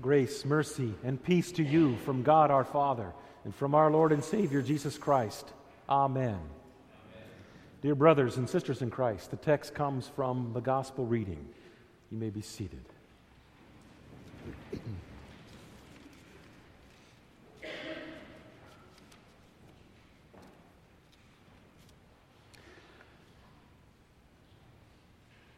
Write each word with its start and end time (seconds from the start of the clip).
Grace, 0.00 0.44
mercy, 0.44 0.94
and 1.02 1.22
peace 1.22 1.50
to 1.52 1.62
you 1.64 1.96
from 1.98 2.22
God 2.22 2.52
our 2.52 2.64
Father 2.64 3.12
and 3.44 3.52
from 3.54 3.74
our 3.74 3.90
Lord 3.90 4.12
and 4.12 4.22
Savior 4.22 4.62
Jesus 4.62 4.96
Christ. 4.96 5.52
Amen. 5.88 6.28
Amen. 6.28 6.38
Dear 7.82 7.96
brothers 7.96 8.36
and 8.36 8.48
sisters 8.48 8.80
in 8.80 8.90
Christ, 8.90 9.32
the 9.32 9.36
text 9.36 9.74
comes 9.74 10.06
from 10.06 10.52
the 10.52 10.60
gospel 10.60 11.04
reading. 11.04 11.48
You 12.12 12.18
may 12.18 12.30
be 12.30 12.42
seated. 12.42 12.84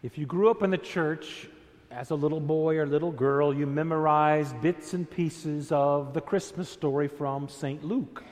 If 0.02 0.16
you 0.16 0.24
grew 0.24 0.50
up 0.50 0.62
in 0.62 0.70
the 0.70 0.78
church, 0.78 1.46
as 1.90 2.10
a 2.10 2.14
little 2.14 2.40
boy 2.40 2.76
or 2.76 2.86
little 2.86 3.10
girl, 3.10 3.54
you 3.54 3.66
memorized 3.66 4.60
bits 4.60 4.94
and 4.94 5.10
pieces 5.10 5.72
of 5.72 6.14
the 6.14 6.20
Christmas 6.20 6.68
story 6.68 7.08
from 7.08 7.48
St. 7.48 7.84
Luke 7.84 8.22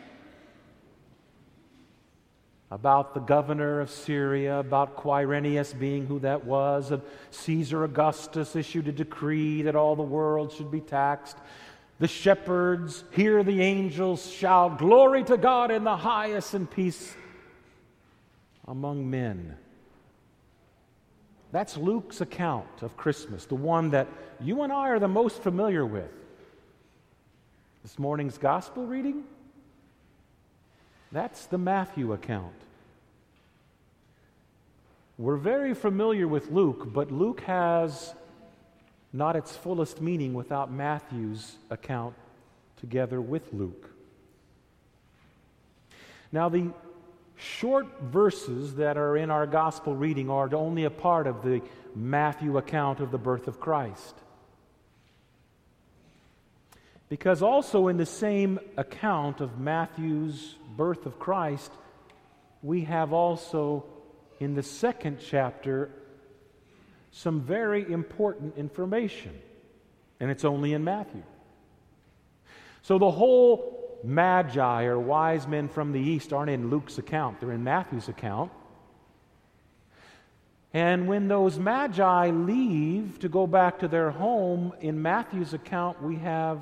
about 2.70 3.14
the 3.14 3.20
governor 3.20 3.80
of 3.80 3.90
Syria, 3.90 4.58
about 4.58 4.96
Quirinius 4.96 5.76
being 5.76 6.06
who 6.06 6.18
that 6.20 6.44
was, 6.44 6.90
and 6.90 7.02
Caesar 7.30 7.84
Augustus 7.84 8.54
issued 8.54 8.88
a 8.88 8.92
decree 8.92 9.62
that 9.62 9.74
all 9.74 9.96
the 9.96 10.02
world 10.02 10.52
should 10.52 10.70
be 10.70 10.80
taxed. 10.80 11.38
The 11.98 12.08
shepherds 12.08 13.04
hear 13.10 13.42
the 13.42 13.62
angels 13.62 14.30
shout, 14.30 14.78
Glory 14.78 15.24
to 15.24 15.38
God 15.38 15.70
in 15.70 15.82
the 15.82 15.96
highest, 15.96 16.54
and 16.54 16.70
peace 16.70 17.14
among 18.66 19.08
men. 19.08 19.56
That's 21.50 21.76
Luke's 21.76 22.20
account 22.20 22.82
of 22.82 22.96
Christmas, 22.96 23.46
the 23.46 23.54
one 23.54 23.90
that 23.90 24.06
you 24.40 24.62
and 24.62 24.72
I 24.72 24.90
are 24.90 24.98
the 24.98 25.08
most 25.08 25.42
familiar 25.42 25.84
with. 25.84 26.10
This 27.82 27.98
morning's 27.98 28.36
gospel 28.36 28.86
reading, 28.86 29.24
that's 31.10 31.46
the 31.46 31.56
Matthew 31.56 32.12
account. 32.12 32.52
We're 35.16 35.36
very 35.36 35.74
familiar 35.74 36.28
with 36.28 36.50
Luke, 36.50 36.92
but 36.92 37.10
Luke 37.10 37.40
has 37.40 38.14
not 39.12 39.34
its 39.34 39.56
fullest 39.56 40.02
meaning 40.02 40.34
without 40.34 40.70
Matthew's 40.70 41.56
account 41.70 42.14
together 42.78 43.20
with 43.20 43.52
Luke. 43.52 43.90
Now, 46.30 46.48
the 46.50 46.72
short 47.38 47.86
verses 48.02 48.74
that 48.74 48.98
are 48.98 49.16
in 49.16 49.30
our 49.30 49.46
gospel 49.46 49.94
reading 49.94 50.28
are 50.28 50.52
only 50.54 50.84
a 50.84 50.90
part 50.90 51.26
of 51.26 51.42
the 51.42 51.62
Matthew 51.94 52.58
account 52.58 53.00
of 53.00 53.10
the 53.10 53.18
birth 53.18 53.46
of 53.46 53.60
Christ. 53.60 54.14
Because 57.08 57.40
also 57.40 57.88
in 57.88 57.96
the 57.96 58.06
same 58.06 58.58
account 58.76 59.40
of 59.40 59.58
Matthew's 59.58 60.56
birth 60.76 61.06
of 61.06 61.18
Christ, 61.18 61.70
we 62.62 62.82
have 62.82 63.12
also 63.12 63.86
in 64.40 64.54
the 64.54 64.62
second 64.62 65.18
chapter 65.24 65.90
some 67.12 67.40
very 67.40 67.90
important 67.90 68.58
information. 68.58 69.32
And 70.20 70.30
it's 70.30 70.44
only 70.44 70.72
in 70.72 70.84
Matthew. 70.84 71.22
So 72.82 72.98
the 72.98 73.10
whole 73.10 73.77
magi 74.04 74.84
or 74.84 74.98
wise 74.98 75.46
men 75.46 75.68
from 75.68 75.92
the 75.92 76.00
east 76.00 76.32
aren't 76.32 76.50
in 76.50 76.70
Luke's 76.70 76.98
account, 76.98 77.40
they're 77.40 77.52
in 77.52 77.64
Matthew's 77.64 78.08
account. 78.08 78.52
And 80.74 81.08
when 81.08 81.28
those 81.28 81.58
magi 81.58 82.30
leave 82.30 83.18
to 83.20 83.28
go 83.28 83.46
back 83.46 83.78
to 83.78 83.88
their 83.88 84.10
home, 84.10 84.74
in 84.80 85.00
Matthew's 85.00 85.54
account, 85.54 86.02
we 86.02 86.16
have, 86.16 86.60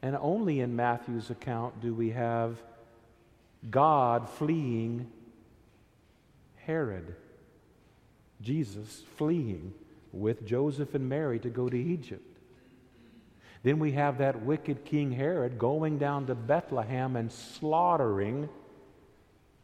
and 0.00 0.16
only 0.16 0.60
in 0.60 0.74
Matthew's 0.74 1.28
account 1.28 1.80
do 1.82 1.92
we 1.92 2.10
have 2.10 2.56
God 3.70 4.28
fleeing 4.28 5.10
Herod, 6.56 7.14
Jesus 8.40 9.02
fleeing 9.16 9.74
with 10.12 10.46
Joseph 10.46 10.94
and 10.94 11.08
Mary 11.08 11.38
to 11.40 11.50
go 11.50 11.68
to 11.68 11.76
Egypt. 11.76 12.31
Then 13.62 13.78
we 13.78 13.92
have 13.92 14.18
that 14.18 14.42
wicked 14.42 14.84
King 14.84 15.12
Herod 15.12 15.58
going 15.58 15.98
down 15.98 16.26
to 16.26 16.34
Bethlehem 16.34 17.16
and 17.16 17.30
slaughtering 17.30 18.48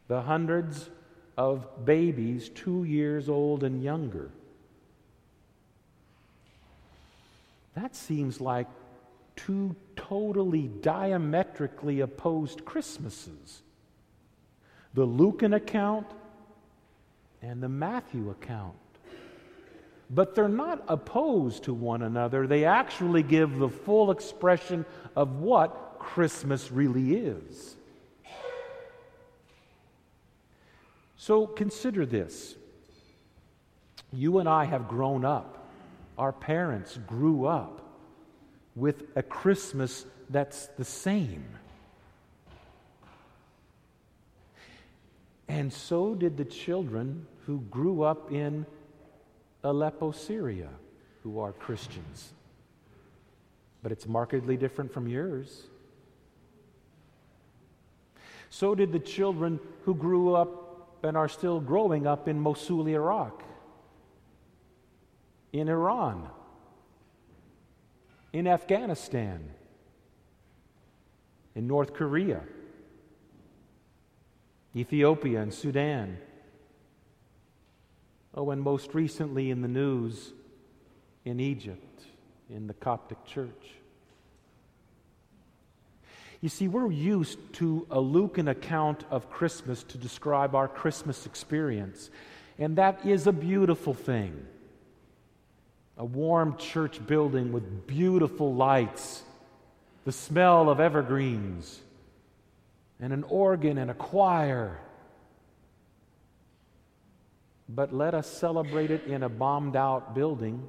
the 0.07 0.21
hundreds 0.21 0.89
of 1.37 1.85
babies 1.85 2.49
two 2.49 2.83
years 2.83 3.29
old 3.29 3.63
and 3.63 3.83
younger. 3.83 4.31
That 7.75 7.95
seems 7.95 8.41
like 8.41 8.67
two 9.35 9.75
totally 9.95 10.67
diametrically 10.67 12.01
opposed 12.01 12.65
Christmases 12.65 13.61
the 14.93 15.05
Lucan 15.05 15.53
account 15.53 16.07
and 17.41 17.61
the 17.61 17.69
Matthew 17.69 18.31
account 18.31 18.75
but 20.09 20.33
they're 20.33 20.47
not 20.47 20.83
opposed 20.87 21.63
to 21.63 21.73
one 21.73 22.01
another. 22.01 22.47
They 22.47 22.65
actually 22.65 23.23
give 23.23 23.59
the 23.59 23.69
full 23.69 24.11
expression 24.11 24.85
of 25.15 25.39
what 25.39 25.99
Christmas 25.99 26.71
really 26.71 27.15
is. 27.15 27.75
So 31.17 31.45
consider 31.45 32.05
this. 32.05 32.55
You 34.11 34.39
and 34.39 34.49
I 34.49 34.65
have 34.65 34.87
grown 34.87 35.23
up, 35.23 35.67
our 36.17 36.31
parents 36.31 36.97
grew 37.05 37.45
up 37.45 37.81
with 38.75 39.03
a 39.15 39.21
Christmas 39.21 40.05
that's 40.29 40.67
the 40.77 40.85
same. 40.85 41.45
And 45.47 45.71
so 45.71 46.15
did 46.15 46.37
the 46.37 46.45
children 46.45 47.27
who 47.45 47.59
grew 47.69 48.03
up 48.03 48.31
in 48.31 48.65
Aleppo, 49.63 50.11
Syria, 50.11 50.69
who 51.23 51.39
are 51.39 51.51
Christians. 51.51 52.33
But 53.83 53.91
it's 53.91 54.07
markedly 54.07 54.57
different 54.57 54.93
from 54.93 55.07
yours. 55.07 55.63
So 58.49 58.75
did 58.75 58.91
the 58.91 58.99
children 58.99 59.59
who 59.83 59.93
grew 59.93 60.35
up 60.35 60.97
and 61.03 61.15
are 61.15 61.29
still 61.29 61.59
growing 61.59 62.07
up 62.07 62.27
in 62.27 62.39
Mosul, 62.39 62.87
Iraq, 62.87 63.43
in 65.53 65.69
Iran, 65.69 66.29
in 68.33 68.47
Afghanistan, 68.47 69.49
in 71.55 71.67
North 71.67 71.93
Korea, 71.93 72.41
Ethiopia, 74.75 75.41
and 75.41 75.53
Sudan. 75.53 76.17
Oh, 78.33 78.51
and 78.51 78.61
most 78.61 78.93
recently 78.93 79.49
in 79.49 79.61
the 79.61 79.67
news 79.67 80.33
in 81.25 81.39
Egypt, 81.39 82.03
in 82.49 82.67
the 82.67 82.73
Coptic 82.73 83.23
church. 83.25 83.79
You 86.41 86.49
see, 86.49 86.67
we're 86.67 86.91
used 86.91 87.37
to 87.53 87.85
a 87.91 87.99
Lucan 87.99 88.47
account 88.47 89.03
of 89.11 89.29
Christmas 89.29 89.83
to 89.83 89.97
describe 89.97 90.55
our 90.55 90.67
Christmas 90.67 91.25
experience, 91.25 92.09
and 92.57 92.77
that 92.77 93.05
is 93.05 93.27
a 93.27 93.33
beautiful 93.33 93.93
thing. 93.93 94.45
A 95.97 96.05
warm 96.05 96.55
church 96.55 97.05
building 97.05 97.51
with 97.51 97.87
beautiful 97.87 98.55
lights, 98.55 99.21
the 100.05 100.13
smell 100.13 100.69
of 100.69 100.79
evergreens, 100.79 101.81
and 103.01 103.11
an 103.11 103.23
organ 103.23 103.77
and 103.77 103.91
a 103.91 103.93
choir 103.93 104.79
but 107.69 107.93
let 107.93 108.15
us 108.15 108.27
celebrate 108.27 108.89
it 108.89 109.05
in 109.05 109.21
a 109.21 109.29
bombed 109.29 109.75
out 109.75 110.15
building 110.15 110.67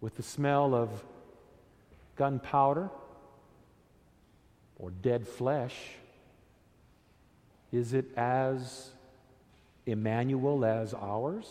with 0.00 0.16
the 0.16 0.22
smell 0.24 0.74
of 0.74 1.04
gunpowder 2.16 2.90
or 4.76 4.90
dead 4.90 5.28
flesh. 5.28 5.76
Is 7.70 7.92
it 7.92 8.06
as 8.16 8.90
Emmanuel 9.86 10.64
as 10.64 10.94
ours? 10.94 11.46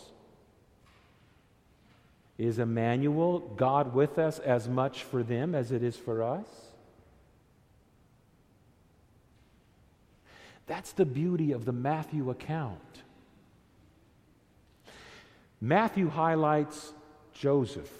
Is 2.36 2.58
Emmanuel, 2.58 3.40
God 3.40 3.94
with 3.94 4.18
us, 4.18 4.38
as 4.38 4.68
much 4.68 5.04
for 5.04 5.22
them 5.22 5.54
as 5.54 5.72
it 5.72 5.82
is 5.82 5.96
for 5.96 6.22
us? 6.22 6.46
That's 10.66 10.92
the 10.92 11.06
beauty 11.06 11.52
of 11.52 11.64
the 11.64 11.72
Matthew 11.72 12.30
account. 12.30 13.02
Matthew 15.60 16.08
highlights 16.08 16.92
Joseph 17.32 17.90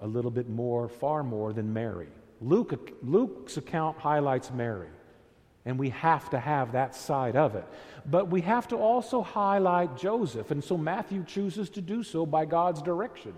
a 0.00 0.06
little 0.06 0.30
bit 0.30 0.48
more, 0.48 0.88
far 0.88 1.22
more 1.22 1.52
than 1.52 1.72
Mary. 1.72 2.08
Luke, 2.40 2.96
Luke's 3.02 3.56
account 3.56 3.98
highlights 3.98 4.50
Mary, 4.50 4.88
and 5.64 5.78
we 5.78 5.90
have 5.90 6.28
to 6.30 6.38
have 6.38 6.72
that 6.72 6.94
side 6.94 7.34
of 7.34 7.54
it. 7.54 7.64
But 8.04 8.28
we 8.28 8.42
have 8.42 8.68
to 8.68 8.76
also 8.76 9.22
highlight 9.22 9.96
Joseph, 9.96 10.50
and 10.50 10.62
so 10.62 10.76
Matthew 10.76 11.24
chooses 11.24 11.70
to 11.70 11.80
do 11.80 12.02
so 12.02 12.26
by 12.26 12.44
God's 12.44 12.82
direction. 12.82 13.34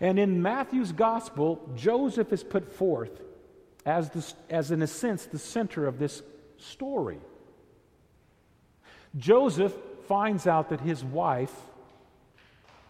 And 0.00 0.18
in 0.18 0.40
Matthew's 0.42 0.92
gospel, 0.92 1.68
Joseph 1.74 2.32
is 2.32 2.44
put 2.44 2.72
forth 2.72 3.20
as, 3.84 4.10
the, 4.10 4.32
as 4.48 4.70
in 4.70 4.80
a 4.82 4.86
sense, 4.86 5.26
the 5.26 5.38
center 5.38 5.86
of 5.86 5.98
this 5.98 6.22
story. 6.56 7.18
Joseph 9.16 9.74
finds 10.06 10.46
out 10.46 10.68
that 10.70 10.80
his 10.80 11.04
wife, 11.04 11.54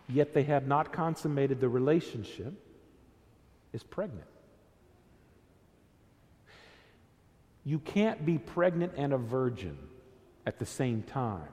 yet 0.08 0.32
they 0.32 0.44
have 0.44 0.66
not 0.66 0.93
consummated 0.93 1.60
the 1.60 1.69
relationship, 1.69 2.52
is 3.72 3.82
pregnant. 3.82 4.26
You 7.64 7.78
can't 7.78 8.25
be 8.25 8.38
pregnant 8.38 8.94
and 8.96 9.12
a 9.12 9.19
virgin 9.19 9.76
at 10.46 10.58
the 10.58 10.66
same 10.66 11.02
time. 11.02 11.49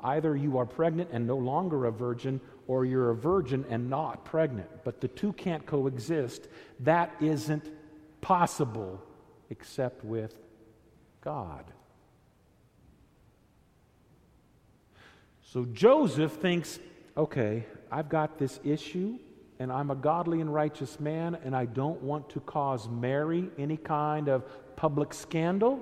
Either 0.00 0.36
you 0.36 0.58
are 0.58 0.66
pregnant 0.66 1.10
and 1.12 1.26
no 1.26 1.36
longer 1.36 1.86
a 1.86 1.90
virgin, 1.90 2.40
or 2.68 2.84
you're 2.84 3.10
a 3.10 3.16
virgin 3.16 3.64
and 3.68 3.90
not 3.90 4.24
pregnant. 4.24 4.68
But 4.84 5.00
the 5.00 5.08
two 5.08 5.32
can't 5.32 5.66
coexist. 5.66 6.46
That 6.80 7.12
isn't 7.20 7.68
possible 8.20 9.02
except 9.50 10.04
with 10.04 10.34
God. 11.20 11.64
So 15.52 15.66
Joseph 15.66 16.32
thinks, 16.32 16.78
okay, 17.16 17.66
I've 17.90 18.08
got 18.08 18.38
this 18.38 18.60
issue, 18.64 19.18
and 19.58 19.70
I'm 19.70 19.90
a 19.90 19.94
godly 19.94 20.40
and 20.40 20.52
righteous 20.52 20.98
man, 20.98 21.36
and 21.44 21.54
I 21.54 21.66
don't 21.66 22.02
want 22.02 22.30
to 22.30 22.40
cause 22.40 22.88
Mary 22.88 23.50
any 23.58 23.76
kind 23.76 24.28
of 24.28 24.44
public 24.76 25.12
scandal. 25.14 25.80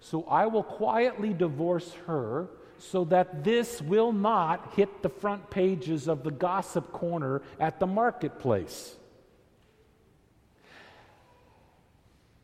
So 0.00 0.24
I 0.24 0.46
will 0.46 0.64
quietly 0.64 1.32
divorce 1.32 1.92
her 2.06 2.48
so 2.78 3.04
that 3.04 3.44
this 3.44 3.80
will 3.80 4.12
not 4.12 4.72
hit 4.74 5.02
the 5.02 5.08
front 5.08 5.48
pages 5.50 6.08
of 6.08 6.24
the 6.24 6.32
gossip 6.32 6.90
corner 6.90 7.42
at 7.60 7.78
the 7.78 7.86
marketplace. 7.86 8.96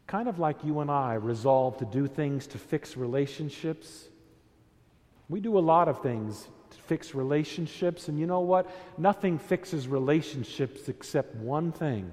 Kind 0.07 0.29
of 0.29 0.39
like 0.39 0.63
you 0.63 0.79
and 0.79 0.91
I 0.91 1.15
resolve 1.15 1.79
to 1.79 1.85
do 1.85 2.07
things 2.07 2.47
to 2.49 2.59
fix 2.59 2.97
relationships. 2.97 4.09
We 5.29 5.41
do 5.41 5.59
a 5.59 5.61
lot 5.61 5.89
of 5.89 6.03
things 6.03 6.47
fix 6.75 7.15
relationships. 7.15 8.09
And 8.09 8.19
you 8.19 8.27
know 8.27 8.41
what? 8.41 8.71
Nothing 8.99 9.39
fixes 9.39 9.89
relationships 9.89 10.89
except 10.89 11.35
one 11.37 11.73
thing 11.73 12.11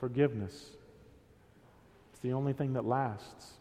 forgiveness. 0.00 0.52
It's 2.12 2.20
the 2.20 2.34
only 2.34 2.52
thing 2.52 2.74
that 2.74 2.84
lasts. 2.84 3.54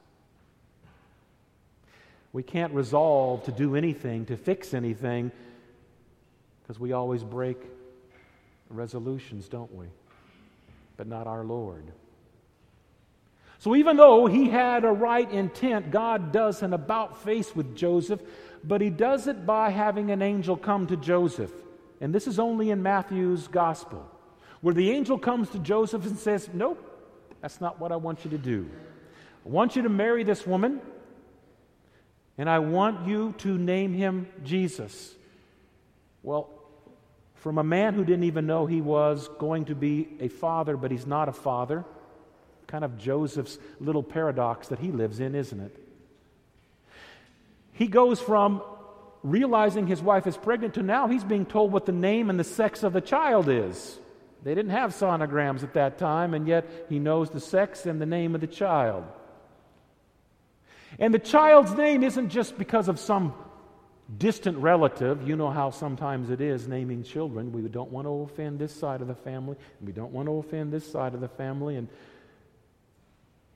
We 2.34 2.44
can't 2.44 2.74
resolve 2.74 3.46
to 3.46 3.52
do 3.54 3.78
anything, 3.78 4.26
to 4.26 4.36
fix 4.36 4.74
anything, 4.74 5.32
because 6.62 6.80
we 6.80 6.92
always 6.92 7.24
break 7.24 7.58
resolutions, 8.70 9.48
don't 9.48 9.74
we? 9.74 9.86
But 10.98 11.08
not 11.08 11.28
our 11.28 11.46
Lord. 11.46 11.86
So 13.64 13.78
even 13.78 13.96
though 13.96 14.26
he 14.26 14.50
had 14.50 14.84
a 14.84 14.92
right 14.92 15.32
intent, 15.32 15.90
God 15.90 16.34
does 16.34 16.64
an 16.64 16.74
about 16.74 17.24
face 17.24 17.56
with 17.56 17.78
Joseph, 17.78 18.20
but 18.62 18.82
he 18.82 18.90
does 18.90 19.28
it 19.28 19.46
by 19.46 19.70
having 19.70 20.12
an 20.12 20.22
angel 20.22 20.58
come 20.58 20.86
to 20.88 20.98
Joseph. 20.98 21.50
And 22.02 22.14
this 22.14 22.28
is 22.28 22.40
only 22.40 22.72
in 22.72 22.84
Matthew's 22.84 23.48
gospel, 23.48 24.06
where 24.60 24.74
the 24.74 24.92
angel 24.92 25.18
comes 25.18 25.48
to 25.52 25.60
Joseph 25.60 26.06
and 26.06 26.20
says, 26.20 26.50
Nope, 26.52 26.78
that's 27.40 27.62
not 27.62 27.80
what 27.80 27.94
I 27.94 27.96
want 27.96 28.26
you 28.26 28.32
to 28.32 28.38
do. 28.38 28.70
I 29.46 29.50
want 29.50 29.78
you 29.78 29.84
to 29.84 29.90
marry 29.90 30.26
this 30.26 30.46
woman, 30.46 30.82
and 32.38 32.50
I 32.50 32.60
want 32.60 33.08
you 33.08 33.34
to 33.38 33.58
name 33.58 33.94
him 33.94 34.28
Jesus. 34.44 35.16
Well, 36.22 36.50
from 37.36 37.60
a 37.60 37.64
man 37.64 37.94
who 37.94 38.04
didn't 38.04 38.26
even 38.26 38.46
know 38.46 38.66
he 38.66 38.82
was 38.82 39.30
going 39.40 39.64
to 39.66 39.74
be 39.74 40.18
a 40.20 40.28
father, 40.28 40.76
but 40.76 40.92
he's 40.92 41.08
not 41.08 41.30
a 41.30 41.34
father, 41.34 41.86
kind 42.68 42.84
of 42.84 42.98
Joseph's 42.98 43.58
little 43.80 44.04
paradox 44.04 44.70
that 44.70 44.80
he 44.80 44.92
lives 44.92 45.20
in, 45.20 45.36
isn't 45.36 45.60
it? 45.60 45.76
He 47.74 47.88
goes 47.88 48.20
from 48.20 48.62
realizing 49.24 49.88
his 49.88 50.02
wife 50.02 50.28
is 50.28 50.38
pregnant 50.38 50.76
to 50.76 50.84
now 50.84 51.08
he's 51.08 51.24
being 51.24 51.46
told 51.46 51.72
what 51.72 51.86
the 51.86 51.92
name 51.92 52.30
and 52.30 52.40
the 52.40 52.44
sex 52.44 52.84
of 52.84 52.94
the 52.94 53.02
child 53.02 53.50
is. 53.50 54.00
They 54.44 54.54
didn't 54.54 54.72
have 54.72 54.92
sonograms 54.92 55.64
at 55.64 55.74
that 55.76 55.98
time, 55.98 56.34
and 56.34 56.48
yet 56.48 56.66
he 56.90 57.00
knows 57.00 57.30
the 57.30 57.40
sex 57.40 57.86
and 57.86 58.02
the 58.02 58.06
name 58.06 58.36
of 58.36 58.42
the 58.42 58.48
child. 58.48 59.06
And 61.00 61.14
the 61.14 61.20
child's 61.20 61.74
name 61.74 62.04
isn't 62.04 62.30
just 62.30 62.58
because 62.58 62.90
of 62.90 63.00
some 63.00 63.34
distant 64.18 64.58
relative. 64.58 65.28
You 65.28 65.38
know 65.38 65.50
how 65.50 65.70
sometimes 65.70 66.30
it 66.30 66.42
is 66.42 66.68
naming 66.68 67.04
children. 67.04 67.54
We 67.54 67.62
don't 67.64 67.92
want 67.92 68.06
to 68.06 68.12
offend 68.24 68.60
this 68.60 68.76
side 68.76 69.02
of 69.02 69.08
the 69.08 69.16
family, 69.16 69.56
and 69.80 69.88
we 69.88 69.94
don't 69.94 70.12
want 70.12 70.28
to 70.28 70.34
offend 70.34 70.74
this 70.74 70.90
side 70.92 71.14
of 71.14 71.22
the 71.22 71.30
family. 71.30 71.78
And 71.78 71.88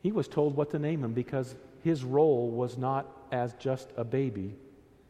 he 0.08 0.14
was 0.14 0.30
told 0.30 0.56
what 0.56 0.70
to 0.70 0.80
name 0.80 1.04
him 1.04 1.12
because 1.12 1.54
his 1.84 2.02
role 2.02 2.50
was 2.50 2.78
not 2.78 3.06
as 3.30 3.52
just 3.60 3.90
a 3.98 4.06
baby, 4.06 4.56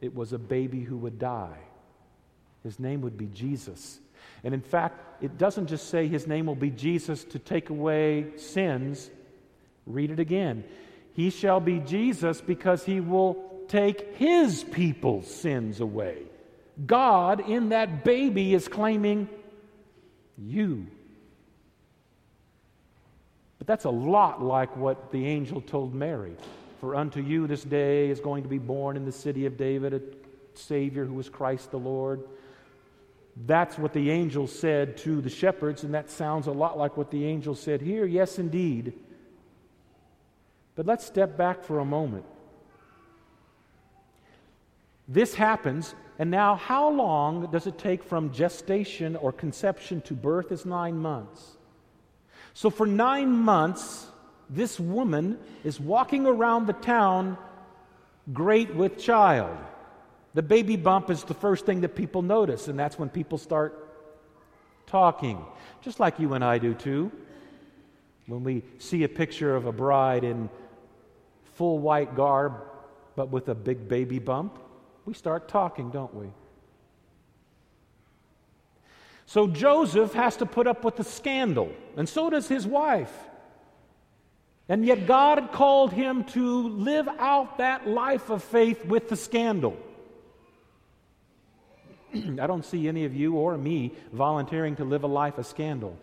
it 0.02 0.16
was 0.16 0.34
a 0.34 0.40
baby 0.40 0.82
who 0.82 0.98
would 0.98 1.20
die. 1.20 1.60
His 2.64 2.80
name 2.80 3.02
would 3.02 3.16
be 3.16 3.28
Jesus. 3.28 4.00
And 4.44 4.56
in 4.56 4.62
fact, 4.62 5.24
it 5.24 5.38
doesn't 5.38 5.68
just 5.68 5.92
say 5.92 6.08
his 6.08 6.26
name 6.26 6.48
will 6.48 6.56
be 6.56 6.72
Jesus 6.72 7.24
to 7.26 7.38
take 7.38 7.70
away 7.70 8.36
sins. 8.38 9.12
Read 9.86 10.10
it 10.10 10.20
again. 10.20 10.64
He 11.14 11.30
shall 11.30 11.60
be 11.60 11.78
Jesus 11.78 12.42
because 12.42 12.84
he 12.84 13.00
will 13.00 13.38
take 13.68 14.16
his 14.16 14.64
people's 14.64 15.30
sins 15.30 15.80
away. 15.80 16.24
God 16.88 17.48
in 17.48 17.70
that 17.70 18.04
baby 18.04 18.56
is 18.56 18.68
claiming, 18.68 19.30
You 20.40 20.88
but 23.58 23.68
that's 23.68 23.86
a 23.86 23.90
lot 23.90 24.42
like 24.42 24.76
what 24.76 25.12
the 25.12 25.26
angel 25.26 25.62
told 25.62 25.94
Mary. 25.94 26.36
For 26.80 26.96
unto 26.96 27.22
you 27.22 27.48
this 27.48 27.64
day 27.64 28.10
is 28.10 28.20
going 28.20 28.44
to 28.44 28.50
be 28.50 28.60
born 28.60 28.98
in 28.98 29.06
the 29.06 29.12
city 29.12 29.46
of 29.46 29.58
David 29.58 29.94
a 29.94 30.02
Savior 30.54 31.06
who 31.06 31.20
is 31.20 31.30
Christ 31.30 31.72
the 31.72 31.80
Lord. 31.80 32.24
That's 33.46 33.78
what 33.78 33.94
the 33.94 34.10
angel 34.10 34.48
said 34.48 34.98
to 34.98 35.22
the 35.22 35.30
shepherds, 35.30 35.84
and 35.84 35.94
that 35.94 36.10
sounds 36.10 36.48
a 36.48 36.52
lot 36.52 36.78
like 36.78 36.98
what 36.98 37.12
the 37.12 37.26
angel 37.26 37.56
said 37.56 37.82
here. 37.82 38.06
Yes, 38.06 38.40
indeed. 38.40 38.94
But 40.76 40.86
let's 40.86 41.06
step 41.06 41.38
back 41.38 41.64
for 41.64 41.80
a 41.80 41.86
moment. 41.86 42.26
This 45.08 45.36
happens, 45.36 45.96
and 46.20 46.30
now 46.30 46.56
how 46.56 46.90
long 46.90 47.50
does 47.52 47.66
it 47.68 47.78
take 47.78 48.04
from 48.04 48.32
gestation 48.34 49.16
or 49.16 49.32
conception 49.32 50.02
to 50.02 50.14
birth? 50.14 50.52
Is 50.52 50.66
nine 50.66 50.98
months. 50.98 51.57
So 52.58 52.72
for 52.72 52.88
nine 52.88 53.30
months, 53.30 54.08
this 54.50 54.80
woman 54.80 55.38
is 55.64 55.80
walking 55.80 56.26
around 56.26 56.66
the 56.66 56.74
town 56.74 57.38
great 58.34 58.74
with 58.74 58.98
child. 58.98 59.56
The 60.34 60.42
baby 60.42 60.76
bump 60.76 61.12
is 61.12 61.24
the 61.24 61.36
first 61.36 61.68
thing 61.68 61.82
that 61.82 61.94
people 61.94 62.24
notice, 62.24 62.68
and 62.68 62.80
that's 62.80 62.98
when 62.98 63.10
people 63.10 63.38
start 63.38 63.88
talking, 64.88 65.46
just 65.84 66.00
like 66.00 66.20
you 66.20 66.34
and 66.34 66.44
I 66.44 66.58
do 66.58 66.74
too. 66.74 67.12
When 68.26 68.44
we 68.44 68.64
see 68.80 69.04
a 69.04 69.08
picture 69.08 69.56
of 69.56 69.68
a 69.68 69.72
bride 69.72 70.24
in 70.24 70.50
full 71.54 71.78
white 71.78 72.16
garb, 72.16 72.54
but 73.16 73.30
with 73.30 73.50
a 73.50 73.56
big 73.56 73.88
baby 73.88 74.18
bump, 74.18 74.58
we 75.06 75.14
start 75.14 75.48
talking, 75.48 75.92
don't 75.92 76.16
we? 76.16 76.32
So 79.28 79.46
Joseph 79.46 80.14
has 80.14 80.38
to 80.38 80.46
put 80.46 80.68
up 80.68 80.86
with 80.86 80.96
the 80.96 81.04
scandal, 81.04 81.72
and 81.98 82.08
so 82.08 82.30
does 82.30 82.48
his 82.48 82.66
wife. 82.66 83.12
And 84.70 84.86
yet 84.86 85.06
God 85.06 85.52
called 85.52 85.92
him 85.92 86.24
to 86.26 86.70
live 86.70 87.08
out 87.20 87.58
that 87.58 87.88
life 87.88 88.30
of 88.30 88.42
faith 88.42 88.86
with 88.86 89.10
the 89.10 89.18
scandal. 89.18 89.78
I 92.16 92.48
don't 92.48 92.66
see 92.66 92.88
any 92.88 93.04
of 93.04 93.14
you 93.14 93.34
or 93.34 93.58
me 93.58 93.92
volunteering 94.14 94.78
to 94.78 94.86
live 94.86 95.04
a 95.04 95.08
life 95.08 95.38
of 95.38 95.46
scandal. 95.46 95.98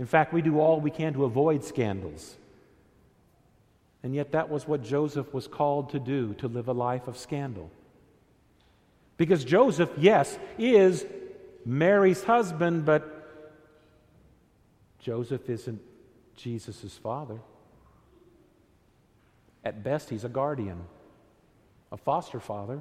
In 0.00 0.06
fact, 0.06 0.32
we 0.32 0.42
do 0.42 0.58
all 0.58 0.80
we 0.80 0.90
can 0.90 1.12
to 1.14 1.24
avoid 1.24 1.64
scandals. 1.64 2.36
And 4.02 4.12
yet, 4.12 4.32
that 4.32 4.50
was 4.50 4.66
what 4.66 4.82
Joseph 4.82 5.32
was 5.32 5.46
called 5.46 5.90
to 5.90 6.00
do 6.00 6.34
to 6.34 6.48
live 6.48 6.66
a 6.66 6.72
life 6.72 7.06
of 7.06 7.16
scandal. 7.16 7.70
Because 9.16 9.44
Joseph, 9.44 9.90
yes, 9.96 10.36
is 10.58 11.06
Mary's 11.66 12.22
husband, 12.22 12.84
but 12.84 13.12
Joseph 15.00 15.50
isn't 15.50 15.82
Jesus' 16.36 16.96
father. 17.02 17.40
At 19.64 19.82
best, 19.82 20.08
he's 20.08 20.22
a 20.22 20.28
guardian, 20.28 20.78
a 21.90 21.96
foster 21.96 22.38
father. 22.38 22.80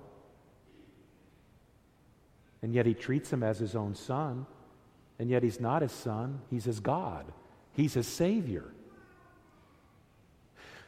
And 2.61 2.75
yet 2.75 2.85
he 2.85 2.93
treats 2.93 3.33
him 3.33 3.41
as 3.41 3.57
his 3.57 3.75
own 3.75 3.95
son. 3.95 4.45
And 5.17 5.31
yet 5.31 5.41
he's 5.41 5.59
not 5.59 5.81
his 5.81 5.91
son, 5.91 6.41
he's 6.51 6.65
his 6.65 6.79
God, 6.79 7.25
he's 7.73 7.95
his 7.95 8.07
Savior. 8.07 8.65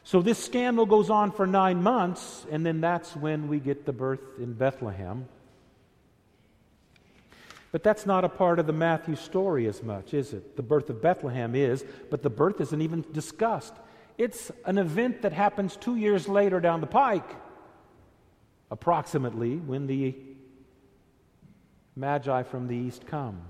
So 0.03 0.21
this 0.21 0.43
scandal 0.43 0.85
goes 0.85 1.09
on 1.09 1.31
for 1.31 1.47
nine 1.47 1.81
months, 1.81 2.45
and 2.51 2.65
then 2.65 2.79
that's 2.79 3.15
when 3.15 3.47
we 3.47 3.59
get 3.59 3.85
the 3.85 3.93
birth 3.93 4.21
in 4.37 4.53
Bethlehem. 4.53 5.27
But 7.71 7.83
that's 7.83 8.05
not 8.05 8.23
a 8.23 8.29
part 8.29 8.59
of 8.59 8.67
the 8.67 8.73
Matthew 8.73 9.15
story 9.15 9.67
as 9.67 9.83
much, 9.83 10.13
is 10.13 10.33
it? 10.33 10.55
The 10.55 10.63
birth 10.63 10.89
of 10.89 11.01
Bethlehem 11.01 11.53
is, 11.53 11.83
but 12.09 12.23
the 12.23 12.29
birth 12.29 12.61
isn't 12.61 12.81
even 12.81 13.05
discussed. 13.11 13.73
It's 14.17 14.51
an 14.65 14.77
event 14.77 15.21
that 15.21 15.33
happens 15.33 15.75
two 15.75 15.95
years 15.95 16.27
later 16.27 16.59
down 16.59 16.81
the 16.81 16.87
pike, 16.87 17.29
approximately 18.71 19.57
when 19.57 19.87
the 19.87 20.15
Magi 21.95 22.43
from 22.43 22.67
the 22.67 22.75
east 22.75 23.05
come. 23.05 23.41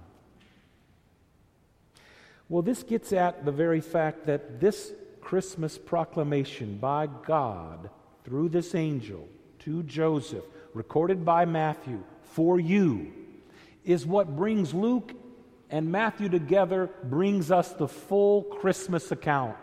Well, 2.49 2.61
this 2.61 2.83
gets 2.83 3.11
at 3.13 3.45
the 3.45 3.51
very 3.51 3.81
fact 3.81 4.25
that 4.27 4.59
this 4.59 4.93
Christmas 5.21 5.77
proclamation 5.77 6.77
by 6.77 7.07
God 7.07 7.89
through 8.23 8.49
this 8.49 8.73
angel 8.73 9.27
to 9.59 9.83
Joseph, 9.83 10.45
recorded 10.73 11.25
by 11.25 11.45
Matthew 11.45 12.03
for 12.23 12.59
you, 12.59 13.11
is 13.87 14.05
what 14.05 14.35
brings 14.35 14.73
Luke 14.73 15.13
and 15.69 15.91
Matthew 15.91 16.29
together, 16.29 16.89
brings 17.03 17.49
us 17.49 17.71
the 17.71 17.87
full 17.87 18.43
Christmas 18.43 19.11
account. 19.11 19.55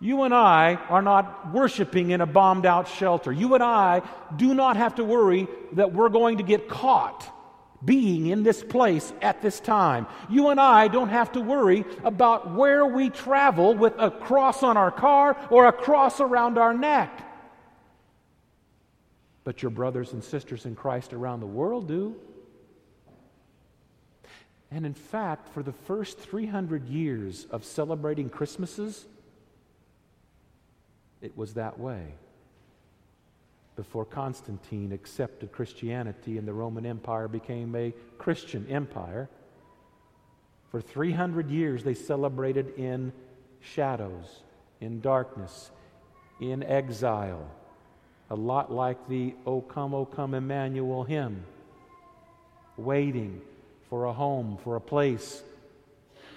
You 0.00 0.24
and 0.24 0.34
I 0.34 0.74
are 0.90 1.00
not 1.00 1.52
worshiping 1.52 2.10
in 2.10 2.20
a 2.20 2.26
bombed 2.26 2.66
out 2.66 2.88
shelter. 2.88 3.32
You 3.32 3.54
and 3.54 3.64
I 3.64 4.02
do 4.36 4.54
not 4.54 4.76
have 4.76 4.96
to 4.96 5.04
worry 5.04 5.48
that 5.72 5.94
we're 5.94 6.10
going 6.10 6.38
to 6.38 6.44
get 6.44 6.68
caught 6.68 7.30
being 7.82 8.26
in 8.26 8.42
this 8.42 8.62
place 8.62 9.12
at 9.22 9.40
this 9.40 9.60
time. 9.60 10.06
You 10.28 10.48
and 10.48 10.60
I 10.60 10.88
don't 10.88 11.08
have 11.08 11.32
to 11.32 11.40
worry 11.40 11.84
about 12.04 12.54
where 12.54 12.84
we 12.84 13.08
travel 13.08 13.74
with 13.74 13.94
a 13.98 14.10
cross 14.10 14.62
on 14.62 14.76
our 14.76 14.90
car 14.90 15.38
or 15.50 15.66
a 15.66 15.72
cross 15.72 16.20
around 16.20 16.58
our 16.58 16.74
neck. 16.74 17.23
But 19.44 19.62
your 19.62 19.70
brothers 19.70 20.12
and 20.12 20.24
sisters 20.24 20.66
in 20.66 20.74
Christ 20.74 21.12
around 21.12 21.40
the 21.40 21.46
world 21.46 21.86
do. 21.86 22.16
And 24.70 24.84
in 24.84 24.94
fact, 24.94 25.48
for 25.50 25.62
the 25.62 25.72
first 25.72 26.18
300 26.18 26.88
years 26.88 27.46
of 27.50 27.64
celebrating 27.64 28.28
Christmases, 28.28 29.04
it 31.20 31.36
was 31.36 31.54
that 31.54 31.78
way 31.78 32.14
before 33.76 34.04
Constantine 34.04 34.92
accepted 34.92 35.50
Christianity 35.52 36.38
and 36.38 36.46
the 36.46 36.52
Roman 36.52 36.86
Empire 36.86 37.28
became 37.28 37.74
a 37.74 37.92
Christian 38.18 38.66
empire. 38.68 39.28
For 40.70 40.80
300 40.80 41.50
years, 41.50 41.82
they 41.82 41.94
celebrated 41.94 42.78
in 42.78 43.12
shadows, 43.60 44.42
in 44.80 45.00
darkness, 45.00 45.70
in 46.40 46.62
exile. 46.62 47.50
A 48.30 48.34
lot 48.34 48.72
like 48.72 49.08
the 49.08 49.34
O 49.46 49.60
come, 49.60 49.94
O 49.94 50.04
come, 50.04 50.34
Emmanuel 50.34 51.04
hymn, 51.04 51.44
waiting 52.76 53.40
for 53.88 54.06
a 54.06 54.12
home, 54.12 54.58
for 54.64 54.76
a 54.76 54.80
place. 54.80 55.42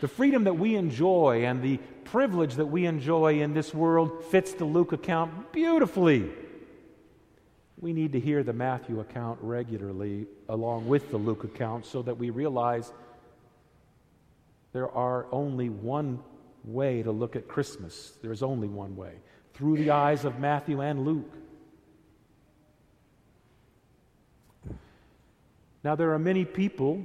The 0.01 0.08
freedom 0.08 0.44
that 0.44 0.58
we 0.58 0.75
enjoy 0.75 1.46
and 1.46 1.63
the 1.63 1.77
privilege 2.03 2.56
that 2.56 2.67
we 2.67 2.86
enjoy 2.86 3.41
in 3.41 3.53
this 3.53 3.74
world 3.74 4.25
fits 4.25 4.53
the 4.53 4.65
Luke 4.65 4.91
account 4.91 5.51
beautifully. 5.51 6.29
We 7.79 7.94
need 7.94 8.12
to 8.12 8.20
hear 8.20 8.44
the 8.44 8.53
Matthew 8.53 9.00
account 9.00 9.39
regularly 9.41 10.27
along 10.50 10.88
with 10.88 11.10
the 11.10 11.17
Luke 11.17 11.44
account 11.44 11.86
so 11.86 12.01
that 12.03 12.17
we 12.17 12.29
realize 12.29 12.91
there 14.74 14.89
are 14.89 15.25
only 15.32 15.70
one 15.70 16.20
way 16.63 17.01
to 17.01 17.12
look 17.12 17.36
at 17.36 17.48
Christmas. 17.48 18.13
There 18.22 18.32
is 18.32 18.44
only 18.44 18.67
one 18.67 18.96
way 18.96 19.13
through 19.53 19.77
the 19.77 19.91
eyes 19.91 20.25
of 20.25 20.39
Matthew 20.39 20.82
and 20.82 21.06
Luke. 21.06 21.34
Now, 25.88 25.96
there 25.96 26.13
are 26.13 26.20
many 26.20 26.44
people 26.44 27.01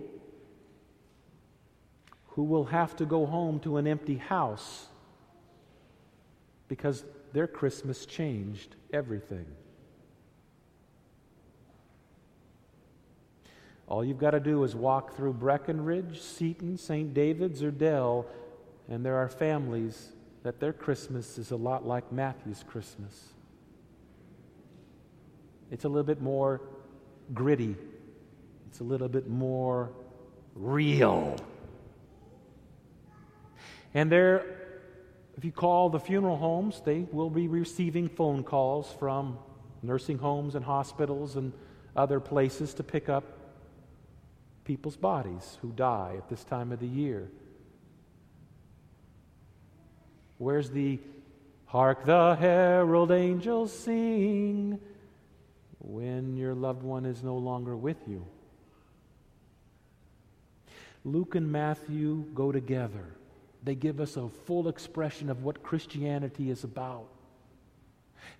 who 2.30 2.42
will 2.42 2.64
have 2.64 2.96
to 2.96 3.06
go 3.06 3.26
home 3.26 3.60
to 3.60 3.76
an 3.76 3.86
empty 3.86 4.16
house 4.16 4.86
because 6.66 7.04
their 7.32 7.46
Christmas 7.46 8.06
changed 8.06 8.74
everything. 8.92 9.46
All 13.86 14.04
you've 14.04 14.18
got 14.18 14.32
to 14.32 14.40
do 14.40 14.64
is 14.64 14.74
walk 14.74 15.14
through 15.14 15.34
Breckenridge, 15.34 16.20
Seaton, 16.20 16.76
St. 16.76 17.14
David's, 17.14 17.62
or 17.62 17.70
Dell, 17.70 18.26
and 18.88 19.06
there 19.06 19.14
are 19.14 19.28
families 19.28 20.08
that 20.42 20.58
their 20.58 20.72
Christmas 20.72 21.38
is 21.38 21.52
a 21.52 21.56
lot 21.56 21.86
like 21.86 22.10
Matthew's 22.10 22.64
Christmas. 22.66 23.28
It's 25.70 25.84
a 25.84 25.88
little 25.88 26.02
bit 26.02 26.20
more 26.20 26.60
gritty, 27.32 27.76
it's 28.72 28.80
a 28.80 28.84
little 28.84 29.08
bit 29.08 29.28
more 29.28 29.90
real. 30.54 31.36
And 33.92 34.10
there, 34.10 34.46
if 35.36 35.44
you 35.44 35.52
call 35.52 35.90
the 35.90 36.00
funeral 36.00 36.38
homes, 36.38 36.80
they 36.82 37.00
will 37.12 37.28
be 37.28 37.48
receiving 37.48 38.08
phone 38.08 38.42
calls 38.42 38.90
from 38.98 39.38
nursing 39.82 40.16
homes 40.16 40.54
and 40.54 40.64
hospitals 40.64 41.36
and 41.36 41.52
other 41.94 42.18
places 42.18 42.72
to 42.72 42.82
pick 42.82 43.10
up 43.10 43.24
people's 44.64 44.96
bodies 44.96 45.58
who 45.60 45.70
die 45.72 46.14
at 46.16 46.30
this 46.30 46.42
time 46.42 46.72
of 46.72 46.80
the 46.80 46.88
year. 46.88 47.30
Where's 50.38 50.70
the 50.70 50.98
hark 51.66 52.06
the 52.06 52.36
herald 52.36 53.10
angels 53.10 53.70
sing 53.70 54.80
when 55.78 56.38
your 56.38 56.54
loved 56.54 56.82
one 56.82 57.04
is 57.04 57.22
no 57.22 57.36
longer 57.36 57.76
with 57.76 57.98
you? 58.08 58.24
Luke 61.04 61.34
and 61.34 61.50
Matthew 61.50 62.24
go 62.34 62.52
together. 62.52 63.04
They 63.64 63.74
give 63.74 64.00
us 64.00 64.16
a 64.16 64.28
full 64.28 64.68
expression 64.68 65.30
of 65.30 65.42
what 65.42 65.62
Christianity 65.62 66.50
is 66.50 66.64
about. 66.64 67.06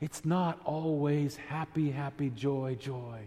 It's 0.01 0.25
not 0.25 0.61
always 0.65 1.37
happy, 1.37 1.91
happy, 1.91 2.31
joy, 2.31 2.77
joy. 2.79 3.21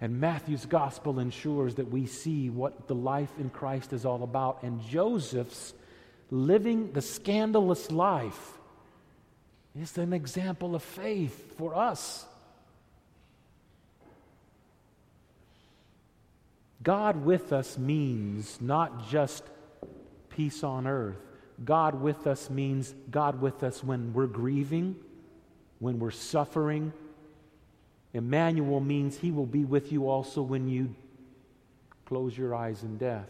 And 0.00 0.18
Matthew's 0.18 0.64
gospel 0.64 1.18
ensures 1.18 1.74
that 1.74 1.90
we 1.90 2.06
see 2.06 2.48
what 2.48 2.88
the 2.88 2.94
life 2.94 3.30
in 3.38 3.50
Christ 3.50 3.92
is 3.92 4.06
all 4.06 4.22
about. 4.22 4.62
And 4.62 4.80
Joseph's 4.82 5.74
living 6.30 6.92
the 6.92 7.02
scandalous 7.02 7.90
life 7.90 8.58
is 9.78 9.98
an 9.98 10.12
example 10.12 10.74
of 10.74 10.82
faith 10.82 11.56
for 11.58 11.74
us. 11.74 12.24
God 16.82 17.24
with 17.24 17.52
us 17.52 17.76
means 17.76 18.60
not 18.60 19.08
just 19.08 19.44
peace 20.30 20.64
on 20.64 20.86
earth. 20.86 21.18
God 21.64 22.00
with 22.00 22.26
us 22.26 22.48
means 22.48 22.94
God 23.10 23.40
with 23.40 23.62
us 23.62 23.84
when 23.84 24.12
we're 24.14 24.26
grieving, 24.26 24.96
when 25.78 25.98
we're 25.98 26.10
suffering, 26.10 26.92
Emmanuel 28.12 28.80
means 28.80 29.16
he 29.16 29.30
will 29.30 29.46
be 29.46 29.64
with 29.64 29.92
you 29.92 30.08
also 30.08 30.42
when 30.42 30.68
you 30.68 30.94
close 32.06 32.36
your 32.36 32.54
eyes 32.54 32.82
in 32.82 32.96
death. 32.96 33.28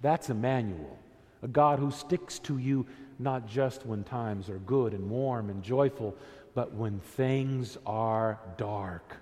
That's 0.00 0.30
Emmanuel, 0.30 0.98
a 1.42 1.48
God 1.48 1.78
who 1.78 1.90
sticks 1.90 2.38
to 2.40 2.58
you 2.58 2.86
not 3.18 3.46
just 3.46 3.84
when 3.84 4.04
times 4.04 4.48
are 4.48 4.58
good 4.58 4.94
and 4.94 5.10
warm 5.10 5.50
and 5.50 5.62
joyful, 5.62 6.16
but 6.54 6.72
when 6.72 6.98
things 7.00 7.76
are 7.86 8.38
dark. 8.56 9.16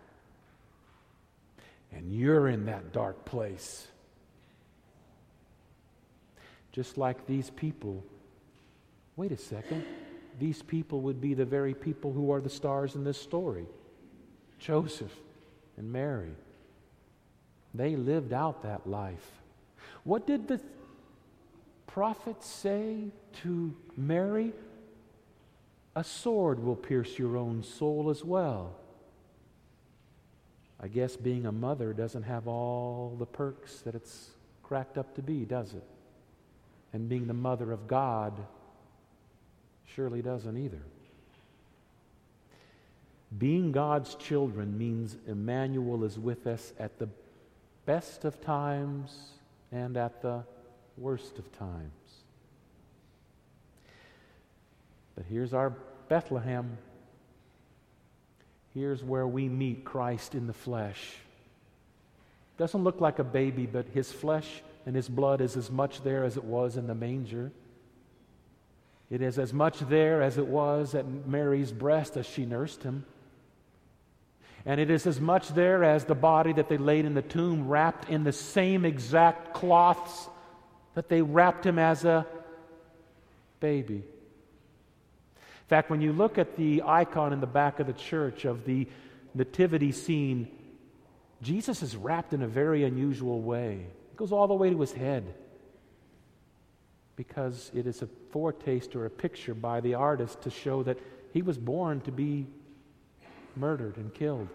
And 1.92 2.12
you're 2.12 2.48
in 2.48 2.66
that 2.66 2.92
dark 2.92 3.24
place. 3.24 3.88
Just 6.72 6.96
like 6.98 7.26
these 7.26 7.50
people. 7.50 8.04
Wait 9.16 9.32
a 9.32 9.36
second. 9.36 9.84
These 10.38 10.62
people 10.62 11.00
would 11.02 11.20
be 11.20 11.34
the 11.34 11.44
very 11.44 11.74
people 11.74 12.12
who 12.12 12.32
are 12.32 12.40
the 12.40 12.48
stars 12.48 12.94
in 12.94 13.04
this 13.04 13.20
story. 13.20 13.66
Joseph 14.58 15.14
and 15.76 15.92
Mary. 15.92 16.34
They 17.74 17.96
lived 17.96 18.32
out 18.32 18.62
that 18.62 18.88
life. 18.88 19.30
What 20.04 20.26
did 20.26 20.48
the 20.48 20.60
prophet 21.86 22.42
say 22.42 23.10
to 23.42 23.74
Mary? 23.96 24.52
A 25.96 26.04
sword 26.04 26.62
will 26.62 26.76
pierce 26.76 27.18
your 27.18 27.36
own 27.36 27.62
soul 27.62 28.10
as 28.10 28.24
well. 28.24 28.76
I 30.82 30.88
guess 30.88 31.16
being 31.16 31.46
a 31.46 31.52
mother 31.52 31.92
doesn't 31.92 32.22
have 32.22 32.48
all 32.48 33.14
the 33.18 33.26
perks 33.26 33.80
that 33.82 33.94
it's 33.94 34.30
cracked 34.62 34.96
up 34.96 35.14
to 35.16 35.22
be, 35.22 35.44
does 35.44 35.74
it? 35.74 35.84
And 36.92 37.08
being 37.08 37.26
the 37.26 37.34
mother 37.34 37.70
of 37.70 37.86
God 37.86 38.32
surely 39.94 40.22
doesn't 40.22 40.56
either. 40.56 40.80
Being 43.36 43.72
God's 43.72 44.14
children 44.16 44.76
means 44.76 45.16
Emmanuel 45.26 46.04
is 46.04 46.18
with 46.18 46.46
us 46.46 46.72
at 46.78 46.98
the 46.98 47.08
best 47.86 48.24
of 48.24 48.40
times 48.40 49.32
and 49.70 49.96
at 49.96 50.22
the 50.22 50.42
worst 50.96 51.38
of 51.38 51.52
times. 51.52 51.90
But 55.14 55.26
here's 55.28 55.54
our 55.54 55.70
Bethlehem. 56.08 56.76
Here's 58.74 59.02
where 59.02 59.26
we 59.26 59.48
meet 59.48 59.84
Christ 59.84 60.34
in 60.34 60.46
the 60.46 60.52
flesh. 60.52 61.16
Doesn't 62.56 62.84
look 62.84 63.00
like 63.00 63.18
a 63.18 63.24
baby, 63.24 63.66
but 63.66 63.86
his 63.88 64.12
flesh 64.12 64.62
and 64.86 64.94
his 64.94 65.08
blood 65.08 65.40
is 65.40 65.56
as 65.56 65.70
much 65.70 66.02
there 66.02 66.24
as 66.24 66.36
it 66.36 66.44
was 66.44 66.76
in 66.76 66.86
the 66.86 66.94
manger. 66.94 67.50
It 69.10 69.22
is 69.22 69.38
as 69.38 69.52
much 69.52 69.80
there 69.80 70.22
as 70.22 70.38
it 70.38 70.46
was 70.46 70.94
at 70.94 71.06
Mary's 71.26 71.72
breast 71.72 72.16
as 72.16 72.26
she 72.26 72.46
nursed 72.46 72.82
him. 72.82 73.04
And 74.64 74.80
it 74.80 74.90
is 74.90 75.06
as 75.06 75.20
much 75.20 75.48
there 75.48 75.82
as 75.82 76.04
the 76.04 76.14
body 76.14 76.52
that 76.52 76.68
they 76.68 76.76
laid 76.76 77.06
in 77.06 77.14
the 77.14 77.22
tomb, 77.22 77.66
wrapped 77.66 78.08
in 78.08 78.24
the 78.24 78.32
same 78.32 78.84
exact 78.84 79.54
cloths 79.54 80.28
that 80.94 81.08
they 81.08 81.22
wrapped 81.22 81.64
him 81.64 81.78
as 81.78 82.04
a 82.04 82.26
baby. 83.58 84.04
Fact, 85.70 85.88
when 85.88 86.00
you 86.00 86.12
look 86.12 86.36
at 86.36 86.56
the 86.56 86.82
icon 86.84 87.32
in 87.32 87.40
the 87.40 87.46
back 87.46 87.78
of 87.78 87.86
the 87.86 87.92
church 87.92 88.44
of 88.44 88.64
the 88.64 88.88
nativity 89.34 89.92
scene, 89.92 90.48
Jesus 91.42 91.80
is 91.80 91.94
wrapped 91.94 92.34
in 92.34 92.42
a 92.42 92.48
very 92.48 92.82
unusual 92.82 93.40
way. 93.40 93.86
It 94.10 94.16
goes 94.16 94.32
all 94.32 94.48
the 94.48 94.54
way 94.54 94.70
to 94.70 94.80
his 94.80 94.90
head 94.90 95.32
because 97.14 97.70
it 97.72 97.86
is 97.86 98.02
a 98.02 98.08
foretaste 98.32 98.96
or 98.96 99.06
a 99.06 99.10
picture 99.10 99.54
by 99.54 99.80
the 99.80 99.94
artist 99.94 100.42
to 100.42 100.50
show 100.50 100.82
that 100.82 100.98
he 101.32 101.40
was 101.40 101.56
born 101.56 102.00
to 102.00 102.10
be 102.10 102.48
murdered 103.54 103.96
and 103.96 104.12
killed, 104.12 104.48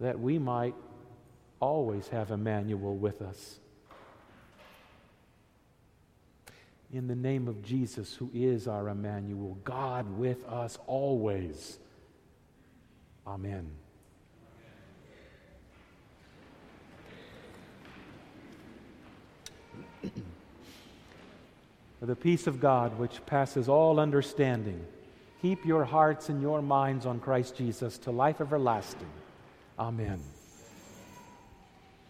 that 0.00 0.18
we 0.18 0.38
might 0.38 0.74
always 1.60 2.08
have 2.08 2.30
Emmanuel 2.30 2.96
with 2.96 3.20
us. 3.20 3.58
In 6.92 7.08
the 7.08 7.14
name 7.14 7.48
of 7.48 7.62
Jesus, 7.62 8.14
who 8.14 8.30
is 8.34 8.68
our 8.68 8.90
Emmanuel, 8.90 9.56
God 9.64 10.18
with 10.18 10.44
us 10.46 10.78
always. 10.86 11.78
Amen. 13.26 13.70
the 22.02 22.16
peace 22.16 22.46
of 22.46 22.60
God, 22.60 22.98
which 22.98 23.24
passes 23.24 23.70
all 23.70 23.98
understanding, 23.98 24.84
keep 25.40 25.64
your 25.64 25.86
hearts 25.86 26.28
and 26.28 26.42
your 26.42 26.60
minds 26.60 27.06
on 27.06 27.20
Christ 27.20 27.56
Jesus 27.56 27.96
to 27.98 28.10
life 28.10 28.42
everlasting. 28.42 29.08
Amen. 29.78 30.20